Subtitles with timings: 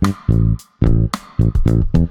[0.00, 0.16] Thank
[1.94, 2.08] you.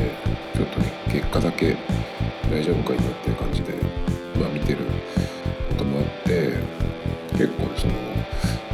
[0.00, 0.10] で
[0.54, 1.76] ちょっとね結果だけ
[2.50, 3.74] 大丈夫か今っていう感じで、
[4.38, 4.78] まあ、見てる
[5.68, 6.58] こともあって
[7.32, 7.92] 結構その、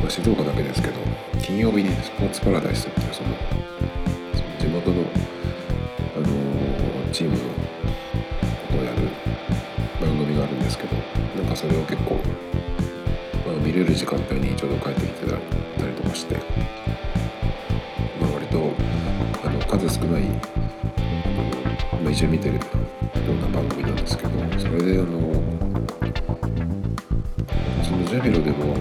[0.00, 1.00] まあ、静岡だけですけど
[1.42, 3.30] 金曜日にスポーツパラダイスっていうその
[4.34, 5.02] その地元の、
[6.16, 7.52] あのー、チームのこ
[8.72, 9.08] とをやる
[10.00, 10.96] 番組があるんですけど
[11.36, 12.14] なんかそれを結構、
[13.46, 15.36] まあ、見れる時間帯にちょうど帰ってきてた
[15.86, 16.36] りとかして、
[18.20, 18.72] まあ、割と
[19.44, 20.22] あの数少ない
[22.16, 22.60] まあ、一緒に見てるよ
[23.28, 25.20] うな番組なんですけどそれであの
[27.84, 28.74] そのジャフェロでも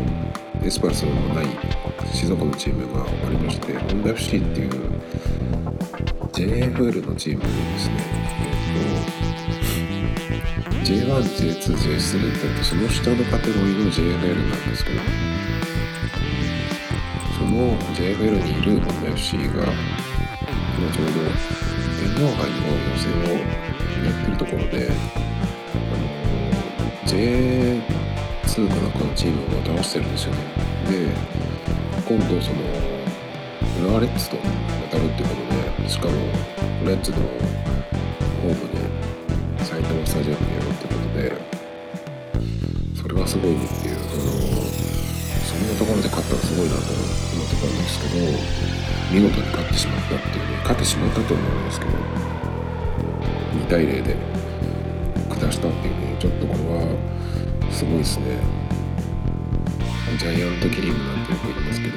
[0.64, 1.48] エスパルスのない
[2.14, 4.72] 静岡のチームがありましてホンダ FC っていう
[6.32, 7.96] JFL のチームですね、
[8.62, 9.00] え
[10.62, 15.02] っと、J1、J2、J3 ってその下のカテゴリーの JFL なんですけど
[17.38, 19.44] その JFL にいるホンダ FC が
[20.78, 21.75] 今ちょうど
[22.06, 22.58] 天皇杯の
[22.92, 24.94] 予選をやってるところで、あ
[25.98, 26.06] の
[27.10, 30.40] J2 かなんかのチームを倒してるんですよね。
[30.88, 31.10] で、
[32.08, 32.62] 今度その、
[33.82, 34.38] 浦和レッズと
[34.92, 36.14] 当たるっていうことで、しかも
[36.86, 41.34] レッズのホームで埼玉スタジアムでやるってことで、
[43.02, 44.30] それはすごいっていう、その、
[45.42, 47.02] そんなところで勝ったらすごいなと思
[47.44, 54.16] ってたんですけど、見事に勝ってしまったっていうね勝ってしまったと思うんですけど2対0で
[55.30, 58.40] 下したっていうねちょっとこれはすごいですね。
[60.18, 61.96] ジャイアントキリングなんてよく言いますけど。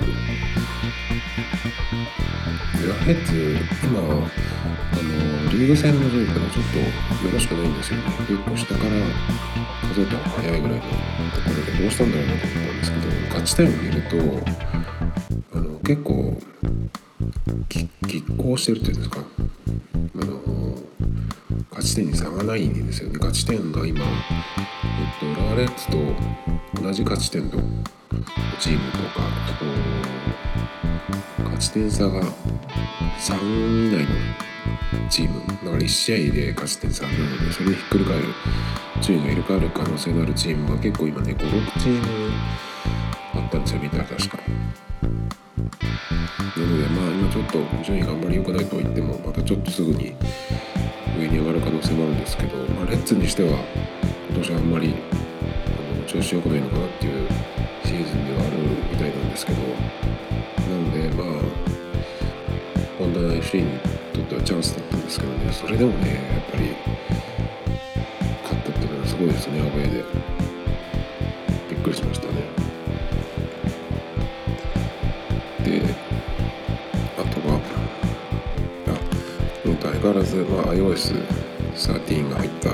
[2.89, 4.23] ラヘッズ今あの
[5.53, 8.05] リーグ戦の順位からちょっとよろしくないんですよね。
[8.27, 8.91] 結構下から
[9.89, 14.17] 数えた方が早いぐらいのところでどうしたんだろうなと思ったんですけど勝ち点を見ると
[15.59, 16.41] あの結構
[17.69, 19.19] 拮抗してるっていうんですか。
[20.21, 20.41] あの
[21.71, 23.19] 勝ち点に差がないんですよね。
[23.19, 25.99] 勝ち点が今、えっと、ラーレッツと
[26.83, 27.51] 同じ勝ち点の
[28.59, 29.05] チームとか
[29.59, 29.65] と
[31.45, 32.23] 勝ち点差が
[33.19, 34.09] 3以内の
[35.09, 35.47] チーム。
[35.49, 38.25] だから1試合で勝ち点3なのでそれでひっくり返る
[39.01, 42.31] 順位が入れ替わる可能性のあるチームが結構今ね56チーム
[43.35, 44.39] あったんですよ見たら確か。
[45.83, 50.15] なのでまあ今ちょっと順位があんまり良くないとは言ってもまたちょっとすぐに
[51.19, 53.59] 上に上がる可能性もあるんですけど、まあ、レッツにしては
[54.31, 57.29] 今年はあんまりあの調子良くないのかなっていう
[57.85, 58.59] シーズンではある
[58.91, 59.69] みたいなんですけどな
[60.79, 61.27] のでまあ
[62.99, 63.79] ホンダ FC に
[64.13, 66.75] とってはチャンスだったんですけどねそれでもねやっぱり
[68.43, 70.05] 勝ったっていうのはすごいですねアウェーで
[71.71, 72.68] びっくりしましたね。
[79.99, 82.71] 相変わらず、まあ、iOS13 が入った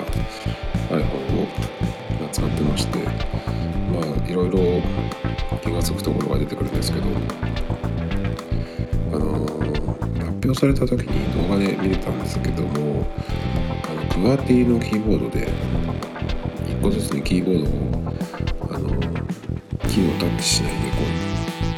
[0.94, 4.82] iPhone を使ってましてまあいろいろ
[5.62, 7.06] 気が付くところが出てくるんですけど
[9.12, 9.46] あの
[10.18, 13.06] 発表された時に動画で見れたんですけども
[13.88, 15.48] あのクワティのキーボードで
[16.66, 18.90] 1個ずつにキーボードをあの
[19.88, 20.96] キーをタッチしないでこ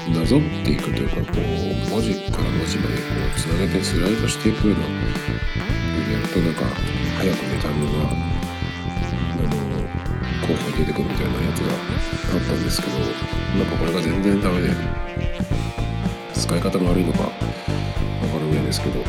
[0.08, 1.65] うなぞっていくというかこう
[1.96, 3.00] 文字から文字までこ
[3.34, 6.66] うつなげてスライドしていくようなやるとなんか
[7.16, 9.48] 早くね単語があの
[10.46, 14.74] 候補に出てくるみたいなやつがあったんですけどなんかこれが全然ダメで
[16.34, 17.34] 使い方が悪いのかわか
[18.34, 19.02] らないですけど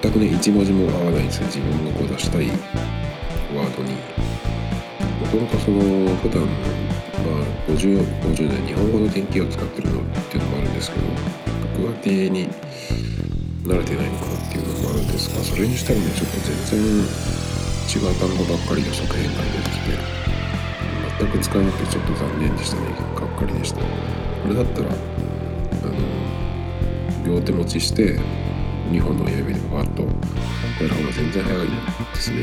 [0.00, 2.46] 全くね一文字も合わないんですよ自分がこう出したい
[3.52, 3.94] ワードに
[5.18, 7.98] もともとその普段まあ 50,
[8.32, 11.49] 50年日本語の典型を使ってるのっていうのもあるんですけど
[11.80, 12.46] 僕は手に
[13.64, 17.00] 慣れてないのかなっていうのもあるんですがそれにしたらねちょっと全然
[17.88, 19.96] 違う単語ばっかりの作品が出てきて
[21.18, 22.82] 全く使えなくてちょっと残念でしたね
[23.16, 23.86] がっかりでしたこ
[24.48, 24.92] れだったらあ
[27.24, 28.18] の両手持ちして
[28.90, 30.08] 2本の親指でバッとや
[30.80, 32.36] る方が全然早いですね。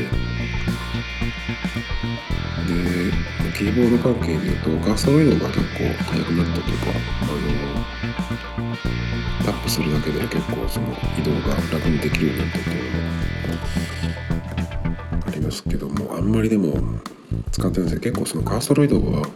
[2.66, 6.86] でキーボード関係でいうとカーソロ移動が結構速くなったというか
[7.22, 7.77] あの
[9.48, 12.92] タップするだけで結構その移動が楽にできるようになったっていう
[15.14, 16.74] のがありますけどもあんまりでも
[17.50, 19.26] 使ってないんですけど結構そのカーソロ移動は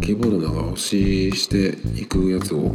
[0.00, 2.74] キーボード長押ししていくやつをに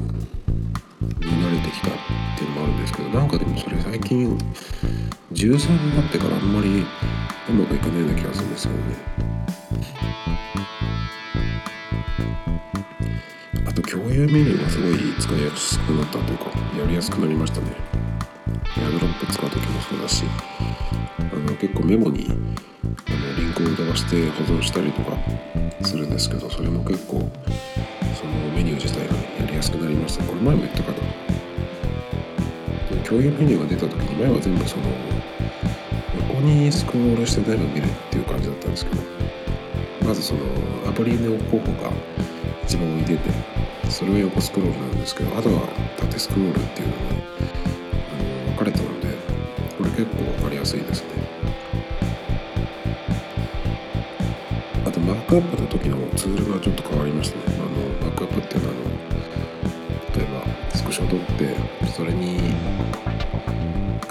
[1.01, 1.91] 慣れてきたっ
[2.37, 4.37] ていうのもあるんですけどなんかでもそれ最近
[5.33, 6.85] 13になってからあんまり
[7.49, 9.32] うまくいかないような気がするんですよね。
[13.93, 16.45] 共有メニューがすごい使いやすくなったというか
[16.75, 17.67] やりやすくなりましたね。
[18.79, 20.23] エアドロップ使う時もそうだし
[21.19, 22.37] あの結構メモにあの
[23.37, 25.15] リンクを飛ばして保存したりとか
[25.83, 27.19] するんですけどそれも結構
[28.19, 30.97] そのメニュー自体が、やりやすくなりましたこれ前も言ったかな。
[33.05, 34.85] 共有メニューが出た時に前は全部その
[36.29, 39.01] 横にスクロールして全部見るっていう感じだったんですけど
[40.03, 40.41] まずその
[40.89, 41.91] アプリの候補が
[42.63, 43.62] 一番上に出て
[43.93, 45.67] それは横スクロールなんですけどあとは
[45.97, 49.07] 縦スクロールっていうのが、あの分かれたので
[49.77, 51.09] これ結構分かりやすいですね。
[54.83, 57.55] あとマークアップの時のツールがちょっと変わりましたね。
[57.55, 57.67] あの
[58.01, 61.55] マークアップっていうのはあの例えばスクショ撮って
[61.95, 62.39] それに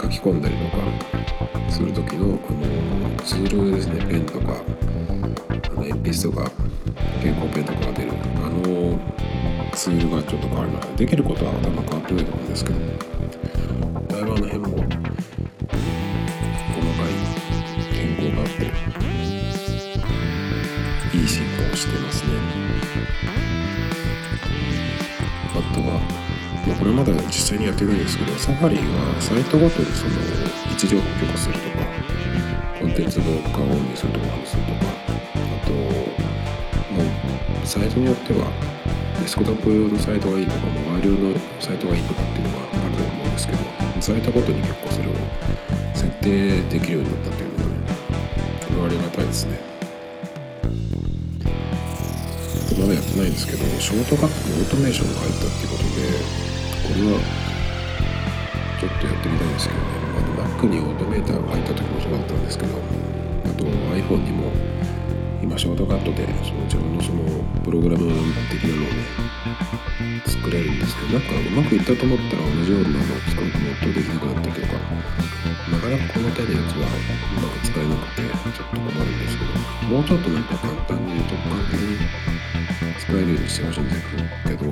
[0.01, 0.79] 書き込んだりとか
[1.69, 4.07] する時のあのツールですね。
[4.07, 4.63] ペンとか
[5.51, 6.51] あの鉛筆とか
[7.19, 8.13] 蛍光ペンとかが出る。
[8.37, 8.82] あの
[9.73, 12.79] ツールがちょっと変わりましたできることは多分変わってないと思うんですけど。
[14.09, 14.87] だいぶあの辺も細かい
[17.93, 18.65] 変更があって
[21.17, 22.31] いい進行をしてますね。
[25.55, 26.01] あとは、
[26.67, 30.13] まあ、これまだ実際にやってないんですけどサファリはサイトごとにその
[30.71, 31.85] 位置情報を許可するとか
[32.81, 34.79] コンテンツの化をオンにするとかオフにするとか
[35.63, 35.83] あとも
[37.63, 38.51] うサイトによっては
[39.23, 43.59] デスクトップ用のサイトがいいとかモバイル用のサイトがいいとかっていうのがあると思うんですけど
[44.03, 45.15] サイトごとに結構それを
[45.95, 47.71] 設定できるようになったっていうのがね
[48.67, 49.61] これはありがたいですね
[52.83, 56.03] まだやってないんですけどショートカットのオートメーションが入ったっていうことで
[56.83, 57.23] これは
[58.75, 60.03] ちょっとやってみたいんですけどね。
[60.19, 64.51] あ Mac にオートメーターが入った時もそうだったんですけどあと iPhone にも
[65.43, 67.23] 今ショートカットでその自分のその
[67.65, 68.09] プログラム
[68.49, 74.73] 的なのをね作れるんですけどなんかうまくいったと思ったら同じようなのを使うともっとできなくなったりとか
[75.73, 81.99] なかなかこの手のやつはうまく使えなくてちょっと困るんですけどもうちょっとなんか簡単に突貫的に
[83.01, 84.03] 使えるようにしてほしいんです
[84.47, 84.71] けど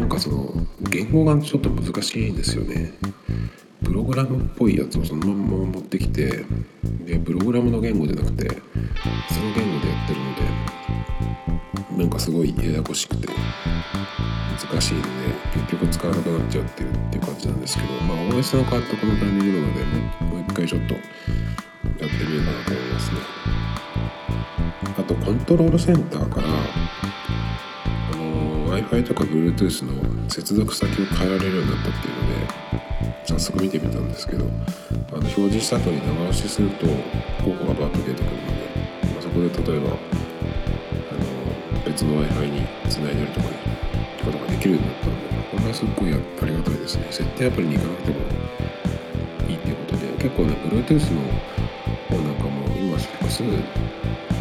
[0.00, 0.52] なんかその
[0.88, 2.94] 言語がちょっと難しいんですよね。
[3.84, 6.44] プログラムっぽいやつをそのまま持ってきて
[7.06, 15.08] でプログラムの言語じゃなくてその言語でやってるのでなんかすごいややこしくて難しいので
[15.54, 23.20] 結局使わなくなっちゃってるっていう感じなんですけどまあ OS の変わったこのタイミングなのでもうもう一回ちょっとやってみようかなと思いますね。
[24.98, 26.48] あとコントロールセンターから
[28.78, 34.44] Wi-Fi とか Bluetooth の接続先を変えられるようになったっていうので早速見てみたんですけど
[35.16, 36.86] あの表示した後に長押しすると
[37.42, 38.52] 候補がバッと出てくるので、
[39.14, 39.96] まあ、そこで例えばあ
[41.16, 42.60] の別の Wi-Fi に
[42.90, 43.50] つないだりとかっ
[44.18, 47.06] てことができるようになったのでこれはすっごいありがたいですね。
[47.10, 48.18] 設定アプリに行かなくても
[49.48, 51.20] いいっていうことで結構ね Bluetooth の
[52.10, 53.42] 方なんかも今複数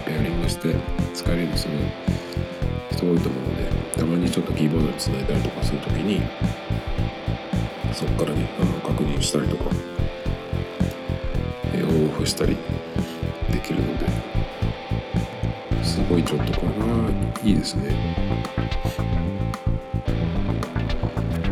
[0.06, 0.76] ペアリングして
[1.14, 1.74] 使えるようにする
[2.92, 6.22] 人多いと思うのでたまにちょっとキーボードにつないだりとかするときに
[7.94, 9.70] そこからねあの確認したりとか、
[11.96, 12.58] オフしたり
[13.52, 14.06] できるので
[15.84, 17.10] すごいちょっとこれは
[17.44, 17.90] いいですね。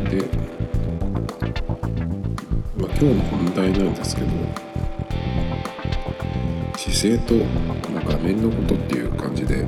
[0.10, 0.18] で、
[2.78, 4.28] まあ、今日の本題なんですけど
[6.78, 7.36] 姿勢と、
[8.06, 9.66] 画面のことっていう感じで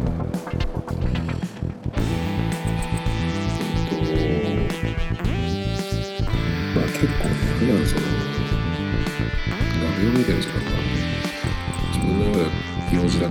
[6.95, 8.44] 結構ね普段その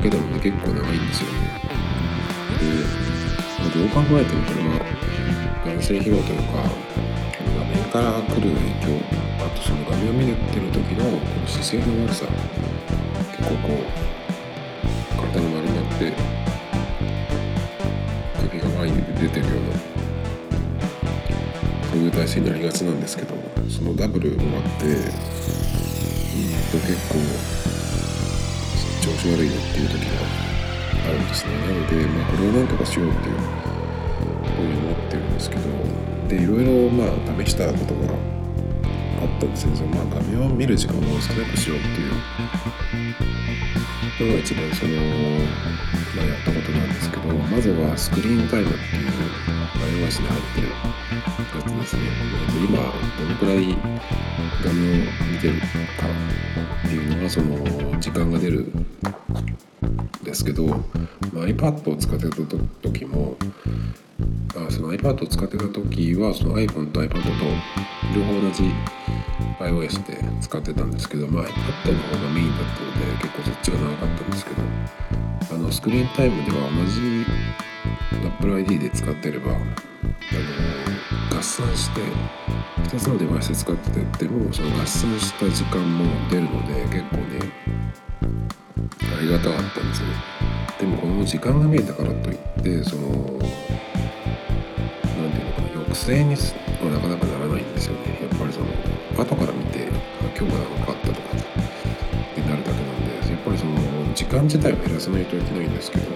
[0.04, 1.38] けでもね結構長いんですよね。
[2.61, 2.68] で、
[3.58, 4.76] まあ、どう考えてもこれは
[5.64, 6.68] 眼性疲労というか
[7.56, 9.00] 画面から来る影響
[9.40, 12.26] あとその画面を見てる時のこの姿勢の悪さ
[13.32, 13.76] 結構こう
[15.16, 16.12] 体が丸まって
[18.42, 19.73] 首が前に出てるような
[21.90, 23.34] そういう体制になりがちなんですけど
[23.70, 25.00] そのダブルもあってうん
[26.70, 27.74] と結構
[29.04, 30.16] 調子悪いよっていう時が
[31.06, 31.52] あるんですね。
[31.61, 35.62] なので、まあ、これをなんとかしようっていうふうに思ってるんですけど
[36.26, 38.14] でいろいろまあ試したことが
[39.20, 42.12] あったんですけど、まあ、画面を見る時間を少なくしようっていう
[44.26, 44.92] のが一番その、
[46.16, 49.11] まあ、やったことなんですけどまずはスクリーンタイムっていう
[50.06, 50.68] iOS に入ってる
[51.94, 52.66] ですね。
[52.66, 53.76] 今どのくらい
[54.64, 55.66] 画面を見てるか
[56.86, 58.86] っていうのがその時間が出るん
[60.22, 62.36] ですけど、まあ、iPad を使ってた
[62.82, 63.36] 時も
[64.56, 67.28] あその iPad を使ってた時はその iPhone と iPad と
[68.14, 68.70] 両方同じ
[69.58, 74.62] iOS で使ってたんですけど、まあ、iPad の方がメインだったので結構そっちが長かったんですけど
[75.54, 77.24] あのスクリーンタイムでは同じ
[78.12, 79.64] Apple ID で使ってればあの
[81.38, 82.00] 合算して
[82.82, 87.40] 2つのデバイスで使っててもその合算した時間も出るので結構ね
[89.16, 90.08] ありがたかったんですよ。
[90.78, 93.49] でもこの時間が見えたからといってその何
[95.30, 96.40] ていうのかな抑制には
[96.92, 98.18] なかなかならないんですよね。
[98.20, 98.66] やっぱりその
[99.16, 99.88] 後から見て
[100.37, 103.73] 今日が長かったとかってなるだけなんでやっぱりその
[104.14, 106.13] 時間自体を減らさないといけないんですけど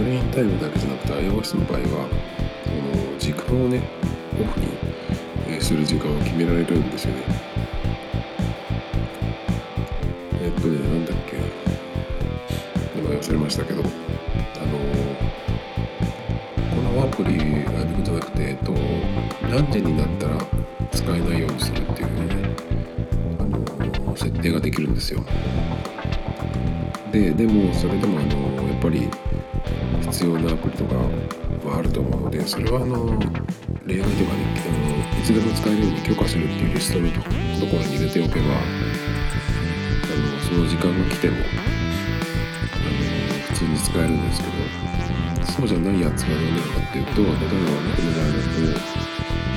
[0.00, 2.08] クリーンタイムだけじゃなくて iOS の場合は
[2.64, 3.82] その時間をね
[4.40, 7.22] オフにする時間を決められるんですよね。
[10.42, 11.36] えっとねなんだっけ。
[12.98, 13.88] 名前忘れましたけどあの
[16.70, 18.72] このアプリあ僕じゃなくてえっと
[19.50, 20.38] 何時になったら
[20.92, 22.56] 使えないようにするっていうね
[23.38, 25.22] あの設定ができるんですよ。
[27.12, 29.10] ででもそれでもあのやっぱり
[30.20, 30.96] 必要なアプリとか
[31.64, 33.08] はあると思うのでそれはあの
[33.88, 34.36] 例外でね
[34.68, 41.40] あのいつでも使えるように許可するっていうリストのところに入れておけばあのその時間が来てもあ
[42.84, 43.00] の
[43.48, 48.76] 普通に使えるんですけどそうじゃないやつは何なのかっていうと例えば僕の場合だと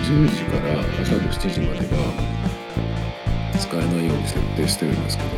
[0.08, 2.08] 10時から朝の7時までは
[3.60, 5.30] 使えないように設定してるんですけど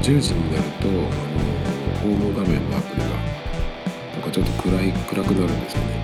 [0.00, 0.96] 10時になるとあの
[2.00, 2.99] ホーム画面のアプリ
[4.30, 6.02] ちょっと暗い暗くなるんですよね。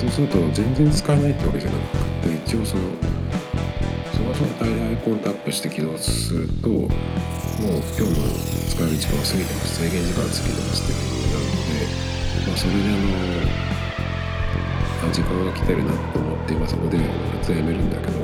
[0.00, 1.86] そうすると全然使えないってわけじゃなく
[2.28, 2.82] て一応その
[4.12, 6.98] その状態でアイコンタップして起動するともう今
[7.60, 8.08] 日の
[8.68, 9.76] 使える時間は過ぎてます。
[9.80, 11.70] 制限時間は過ぎてますっていう風になるので
[12.46, 12.82] まあそれであ
[15.06, 17.04] の時間が来てるなと思って今そこで撮
[17.48, 18.18] 影やめるんだけど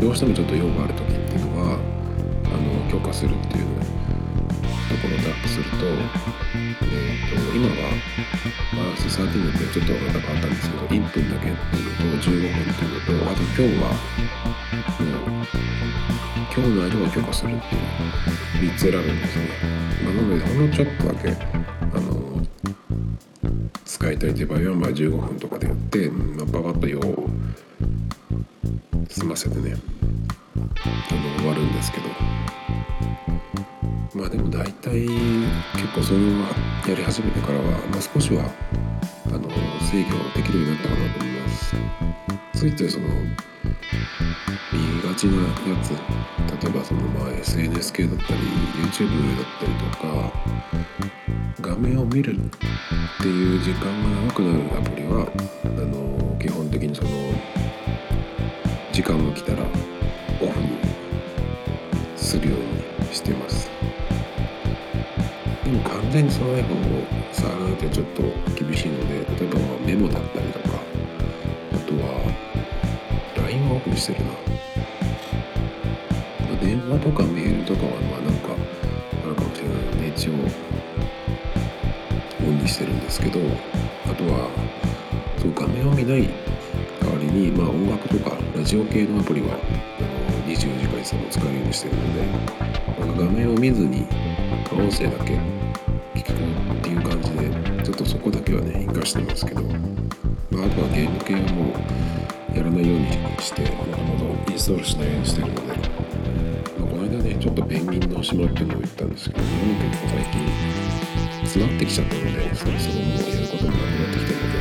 [0.00, 1.78] どうしてもちょっと用がある時っていうのは
[2.46, 3.66] あの許可するっていう
[4.94, 7.74] ところをタップすると,、えー、と今は
[8.72, 15.46] マウス13だってちょっとまた変わったんですけど1分だけっていうのと15分っていうのとあと今日はもう
[16.54, 19.48] 今日の間は許可するっていう3つ選ぶんですね、
[20.04, 22.46] まあ、なのでほんのちょっとだけあの
[23.84, 27.28] 使いたいっていう場合はまあ15分とかでやって、まあ、ババッと用を
[29.08, 29.74] 済ませてね
[30.54, 32.63] あの終わるんですけど。
[34.14, 36.22] まあでも大体結構それを
[36.88, 38.44] やり始めてからは、まあ、少しは
[39.26, 39.50] あの
[39.90, 41.76] 制御できるようになったかなと思います。
[42.54, 43.08] ついついその
[44.72, 48.40] 見がちなやつ例えばそのまあ SNS 系だったり
[48.82, 50.32] YouTube だったりとか
[51.60, 55.26] 画面を見るっていう時間が長くなるアプリは
[55.64, 57.10] あの基本的にその
[58.92, 59.64] 時間が来たら
[60.40, 60.78] オフに
[62.16, 63.68] するようにしてます。
[65.80, 68.22] 完全にその iPhone を触らないとちょっと
[68.54, 70.78] 厳しいので例えばメモだったりとか
[71.72, 72.32] あとは
[73.36, 74.36] LINE はオフにしてるな、ま
[76.54, 78.54] あ、電話とかメールとかはまあなんか
[79.24, 79.76] あるかもしれない。
[79.76, 80.32] ので一応
[82.46, 83.40] オンにしてるんですけど
[84.06, 84.48] あとは
[85.38, 86.28] そう画面を見ない
[87.00, 89.58] 代わりに、まあ、音楽とかラジオ系のアプリは
[90.46, 94.06] 24時間いつも使えるようにしてるので画面を見ずに
[94.72, 95.63] 音声だけ
[97.94, 99.68] でちょっとそこだけはね活かしてますけど、ま
[100.62, 101.72] あ、あとはゲーム系はも
[102.52, 103.06] うやらないように
[103.40, 110.40] してもともとインストールしないようにしてるので、まあ、この間ねちょっとペンギンの島っていうのを言ったんですけど日本結構最近
[111.44, 114.58] 詰まってきちゃったのでそろそろもうやることもなくなってきてるので。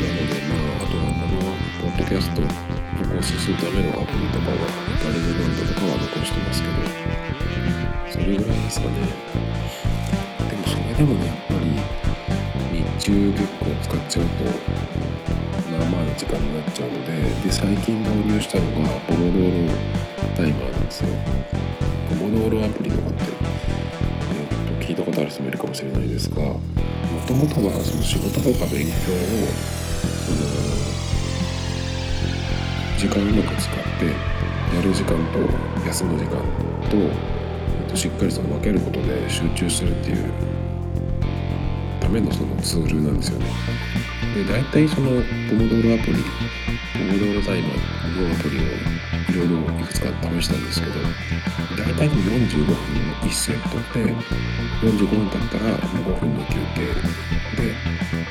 [0.00, 2.79] なのでまああとはこのポッドキャスト
[3.20, 4.56] を更新するためのアプリとかは
[5.04, 6.74] ガレージバンドとかは残してますけど
[8.10, 8.96] それぐらいですかね。
[10.64, 11.60] してもねやっぱり
[12.72, 14.44] 日中結構使っちゃうと
[15.70, 17.12] まあまあな時間になっちゃうので
[17.44, 19.74] で最近導入したのがポモドーロ
[20.36, 21.08] タイマーなんですよ。
[22.08, 26.60] ポモドーロアプリとかって、えー、と聞いたことある人もいるかもしれないですがも
[27.26, 29.16] ともとはその仕事とか勉強を
[30.26, 31.09] その
[33.00, 34.04] 時間をうまく使って
[34.76, 35.38] やる時間と
[35.86, 36.36] 休む時間
[36.90, 40.30] としっかりその分けることで集中するっていう
[41.98, 43.46] ためのそのツールなんですよね。
[44.34, 45.08] で大体その
[45.48, 46.18] ポモドーロアプリ
[46.92, 48.60] ポモドーロタイマーのアプリを
[49.30, 50.94] いろいろいくつか試したんですけど
[51.78, 54.12] 大体45分の1セットで
[54.82, 56.80] 45分経ったら5分の休憩
[57.62, 57.74] で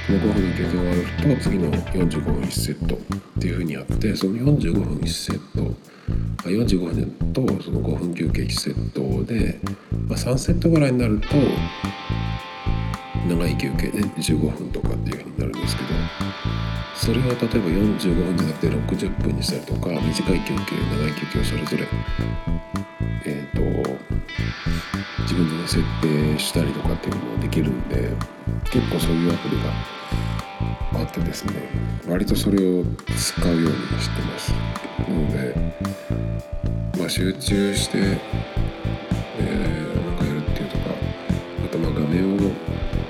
[0.09, 2.97] 5分の休憩が終わると次の45分1セットっ
[3.41, 5.89] ていうふうにやってその45分1セット
[6.49, 9.59] 45分とその5分休憩1セットで、
[10.07, 11.27] まあ、3セットぐらいになると
[13.27, 15.89] 長い休憩で15分とかっていうふうになるんですけど
[16.99, 21.87] それを例えば45分じゃなくて60分にしたりとか短い休憩長い休憩をそれぞれ
[23.25, 23.99] えっ、ー、と
[25.21, 28.11] 自分で設定したりとかっていうのもできるんで
[28.65, 31.53] 結構そういうアプリがあってですね
[32.05, 32.83] 割とそれを
[33.17, 34.51] 使うようにしてます
[35.07, 35.55] なので
[36.99, 38.19] まあ集中して、
[39.37, 40.83] えー、なんかやるっていうとか
[41.63, 42.51] あとまあ画面を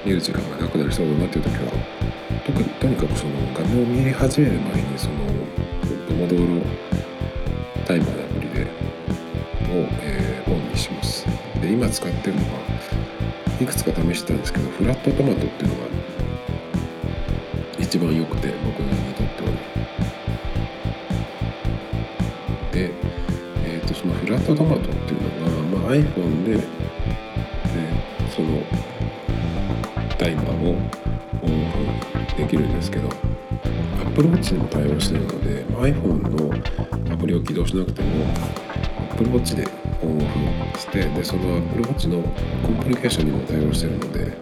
[0.05, 1.98] 見る時間がなくなりそうだなっていう時は
[2.49, 5.15] 特にとにかくその画面を見始める前にその
[6.07, 6.65] ポモドーロ
[7.85, 8.65] タイマーのアプリでを、
[10.01, 11.27] えー、オンにします。
[11.61, 12.59] で今使ってるのは
[13.61, 15.81] いくつか試してたんですけどフラットトマトっていうのが
[17.77, 19.57] 一番良くて僕にとってはね。
[22.71, 22.91] で、
[23.63, 26.63] えーと、そのフラットトマトっていうのが、まあ、iPhone で
[34.19, 38.25] Apple Watch にも対応しているので iPhone のアプリを起動しなくても
[39.13, 39.65] Apple Watch で
[40.03, 40.19] オンオ
[40.73, 42.21] フしてでその Apple Watch の
[42.61, 44.37] コンプリケーションにも対応しているので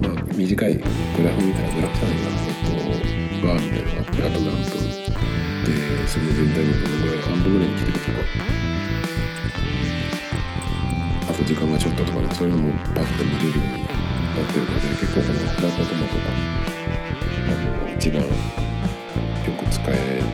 [0.00, 0.82] まあ短いグ
[1.24, 4.78] ラフみたいなグラフ単位がえっとバーみたいなのがあってあと何分
[5.66, 5.74] で
[6.06, 8.12] その全体のどのぐらい半分ぐらいに切れるとか
[11.30, 16.14] あと時間がちょっととかでそういうのもパッと見れるようになってるので結構このフラットトマト
[16.54, 16.59] が
[18.00, 20.24] 一番よく使える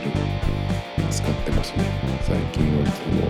[1.11, 1.83] 使ってますね。
[2.23, 3.27] 最近はその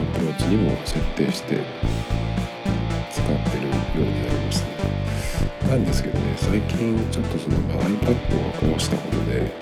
[0.00, 1.60] アプローチにも設定して
[3.12, 4.72] 使ってるようになりましたね。
[5.68, 8.16] なんですけどね最近ちょっとその iPad
[8.48, 9.52] を壊したことで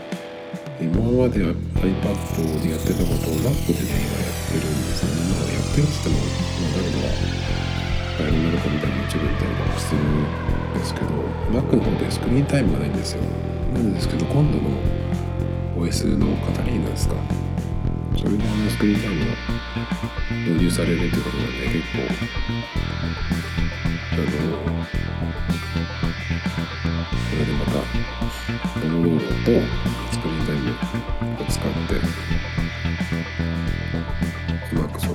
[0.80, 7.57] 今まで iPad でやってたことを Mac でね今やってるんですねまあやってるっつっても、まあ、誰もが
[8.18, 11.06] 会になるかみたいな YouTube みたいなのをしてるんですけど
[11.54, 13.22] Mac の方でスクリーンタイムがないんですよ。
[13.72, 14.70] なんですけど今度の
[15.86, 17.14] OS のカタリーナですか。
[18.16, 19.26] それであのスクリーンタイムが
[20.50, 21.98] 導入されるということなんで結構
[24.10, 24.56] あのこ
[27.38, 27.70] れでまた
[28.80, 29.30] ダウンロードと
[30.10, 31.94] スクリーンタイムを使って
[34.74, 35.06] うまくそ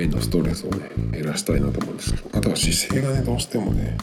[0.00, 2.38] 目のストレスをね減らしたいなと思うんですけど。
[2.38, 3.98] あとは姿勢がねどうしてもね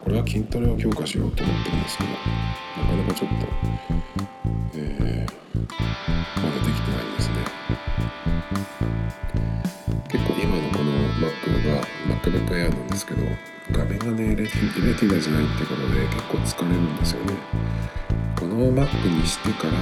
[0.00, 2.16] これは筋トレを強化しようと思ってるんですけどな
[2.88, 3.46] かなかちょっと、
[4.74, 5.60] えー、
[6.42, 7.34] まだできてないですね。
[10.08, 11.30] 結構今のこの Mac
[11.66, 13.22] が MacBook Air なんですけど
[13.72, 17.34] 画面がねレティナじゃないってことで結構疲れるんですよね。
[18.38, 19.74] この Mac にしてから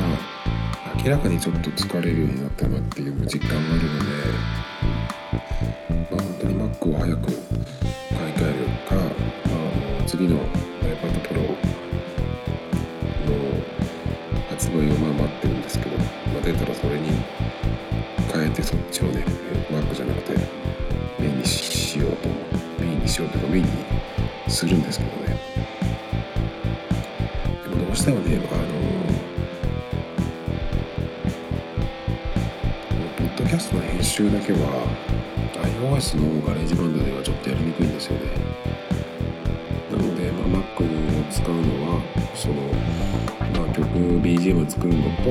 [1.04, 4.71] 明らかにちょっと疲れるようになったなっていう実感があるので
[6.72, 9.00] あ、本当に Mac を早く買い替えるか、ま
[10.00, 10.36] あ、次の
[10.82, 13.32] iPad Pro の
[14.50, 16.04] 発売をまあ待ってるんですけど、ま
[16.40, 17.10] あ、出たらそれに
[18.32, 19.24] 変えてそっちをね
[19.70, 20.34] Mac じゃなくて
[21.18, 22.28] メインにしようと
[22.80, 23.70] メインにしようというかメインに
[24.48, 25.38] するんですけどね。
[27.64, 28.48] でもどうしてもねあの
[33.16, 35.21] ポッドキャストの編集だけは
[35.60, 38.26] iOS のガレージバンドではちょっとやりにくいんですよね。
[39.90, 40.86] なので、まあ、Mac を
[41.30, 42.00] 使うのは
[42.34, 42.54] その、
[43.64, 43.86] まあ、曲
[44.20, 45.22] BGM 作るのと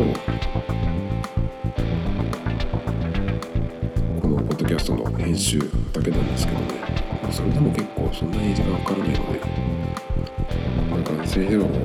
[4.22, 5.60] このポッドキャストの編集
[5.92, 6.66] だけなんですけどね、
[7.24, 9.40] まあ、それでも結構そんなに時間かからないので、
[10.92, 11.76] まあ、完成平和も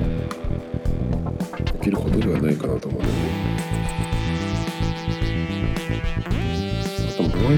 [1.73, 3.13] 起きるほどではないかなと思うので。
[7.09, 7.57] あともう一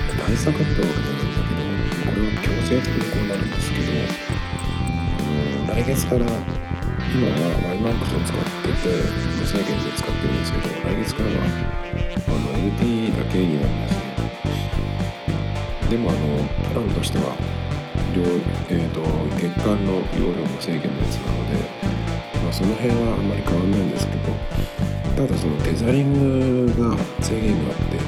[0.00, 0.05] 個。
[0.26, 1.62] 対策ってわけじゃないんだけど
[2.10, 3.86] これは強制的にこうなるんですけど
[5.72, 8.90] 来月から今は YMAX を使ってて
[9.38, 14.02] 無制限で使ってるんですけど来月からはあの LTE だけになるんですね
[15.90, 17.36] でもあのプランとしては
[18.10, 18.26] 量、
[18.66, 19.06] えーと、
[19.38, 21.62] 月間の容量無制限のやつなので、
[22.42, 24.34] まあ、その辺はあんまり変わんないんですけど
[25.14, 28.05] ただそのテザリングが制限があって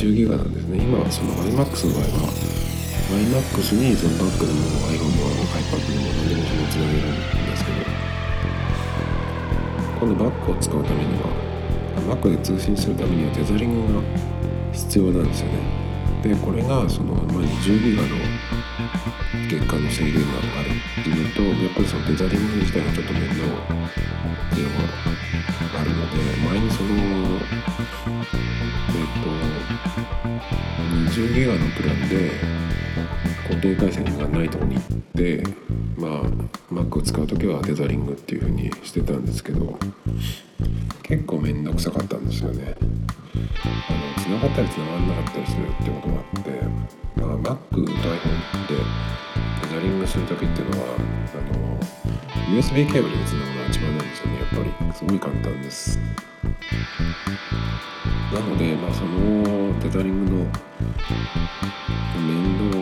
[0.00, 0.78] 20ギガなんですね。
[0.80, 2.32] 今はその iMAX の場合は
[3.20, 7.84] iMAX にそのバックでも iPhone も iPad でも何でもそのつなげられるんですけど
[10.00, 11.28] このバックを使うためには
[12.16, 14.00] Mac で通信するためにはテザリングが
[14.72, 15.58] 必要なんですよね。
[16.22, 18.08] でこれがその、まあ、20ギガの
[19.52, 26.99] 月間の制限があるっていうとやっぱりそのテザリング自体がちょっと面倒っていうのがあるので前にその
[31.20, 32.30] 10ギガのプランで
[33.46, 35.44] 固定回線がないとこに行って
[35.98, 36.22] まあ
[36.72, 39.78] Mac を使う時はテザリングっていう風にしてたんですけど
[41.02, 42.74] 結構面倒くさかったんですよね。
[42.74, 46.50] あの繋がったり繋がらなかったりするってこともあって、
[47.20, 48.74] まあ、Mac と iPhone って
[49.68, 55.98] テザリングする時っていうのはあの USB ケーブルで繋ぐのが一番なんですよねやっぱりすごい簡単です。
[58.32, 60.38] なので、まあ、そのテザリングの
[62.16, 62.80] 面倒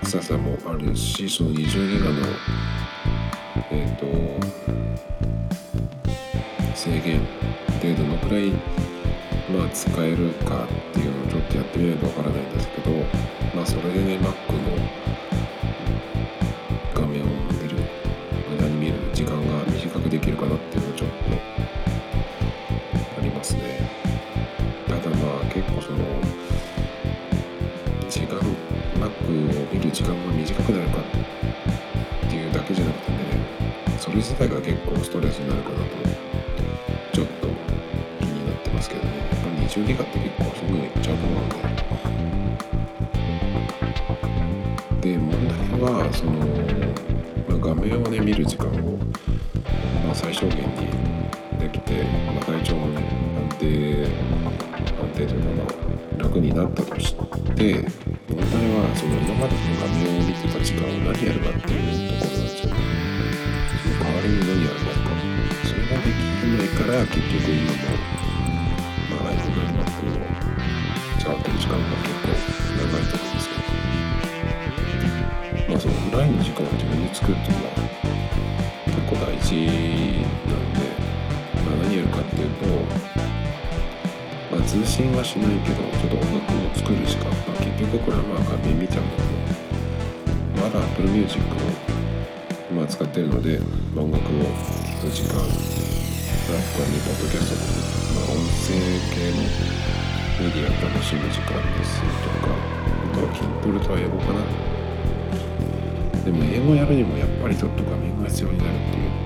[0.00, 2.20] くささもあるしその20ギガの
[3.72, 4.06] えっ、ー、と
[6.76, 7.26] 制限
[7.82, 8.50] でどのくらい
[9.50, 12.90] まあ使えるかっていうのをちょっとやってみないとわからないんですけど
[13.56, 15.03] まあそれでね Mac の
[30.10, 30.98] 間が短くなるか
[32.26, 33.18] っていうだけじゃなくてね
[33.98, 35.84] それ自体が結構ストレスになるかなと
[37.12, 37.48] ちょっと
[38.20, 39.16] 気になってますけどね。
[39.18, 41.48] やっ20ギガって結構すぐいっちゃうと思うん
[45.00, 46.32] でで問題はその、
[47.58, 48.72] ま、画面をね見る時間を、
[50.04, 50.64] まあ、最小限に
[51.58, 54.06] できて、まあ、体調もね安定
[55.00, 57.14] 安定というかまあ楽になったとし
[57.56, 57.86] て
[58.94, 62.78] はその今までの画面を見てた時間を何やるかっていうところなんですよね
[63.82, 64.94] その代わりに何やるか
[65.66, 67.98] それができないから結局今も、
[69.10, 70.22] まあ、iPhone の Mac を
[71.18, 72.30] 使ってる時間が結構
[72.78, 73.66] 長いと思うんですけど
[75.68, 77.74] まあそのフライの時間を自分で作るっていうのは
[78.86, 79.66] 結構大事
[80.46, 80.78] なんで、
[81.66, 83.14] まあ、何やるかっていうと
[84.54, 89.22] まあ、通信はしないけどちょっと音楽を作る時間、まあ、結局これはまあ画面見ちゃうんだけ
[90.60, 91.94] どまだ Apple Music を
[92.74, 93.60] まあ、使ってるので、
[93.94, 98.74] 音楽を聴く時間ラップはねポッドキャストとか、まあ、音声
[99.14, 99.46] 系の
[100.42, 102.06] メディアを楽しむ時間ですと
[102.44, 104.42] かあとは筋トレとは英語かな
[106.24, 109.23] でも英語やるにもやっぱりちょっと画面が必要になるっていう。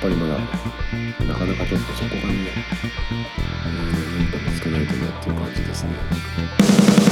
[0.00, 2.52] ぱりまだなかなかちょっとそこがね、
[3.10, 7.07] えー、何か見つけないとなっていう感じですね。